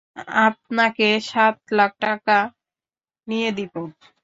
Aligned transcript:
আপনাকে 0.45 1.07
সাত 1.23 1.55
লাখ 1.71 1.91
টাকা 2.01 2.37
নিয়ে 3.27 3.49
দিব। 3.57 3.73